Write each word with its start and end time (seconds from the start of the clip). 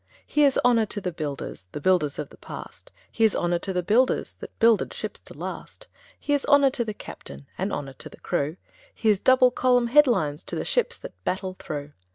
Here's 0.25 0.57
honour 0.65 0.87
to 0.87 0.99
the 0.99 1.11
builders– 1.11 1.67
The 1.73 1.79
builders 1.79 2.17
of 2.17 2.29
the 2.31 2.37
past; 2.37 2.91
Here's 3.11 3.35
honour 3.35 3.59
to 3.59 3.71
the 3.71 3.83
builders 3.83 4.33
That 4.39 4.57
builded 4.57 4.95
ships 4.95 5.19
to 5.21 5.35
last; 5.37 5.85
Here's 6.19 6.43
honour 6.47 6.71
to 6.71 6.83
the 6.83 6.95
captain, 6.95 7.45
And 7.55 7.71
honour 7.71 7.93
to 7.93 8.09
the 8.09 8.17
crew; 8.19 8.57
Here's 8.95 9.19
double 9.19 9.51
column 9.51 9.85
headlines 9.93 10.41
To 10.45 10.55
the 10.55 10.65
ships 10.65 10.97
that 10.97 11.23
battle 11.23 11.55
through. 11.59 11.91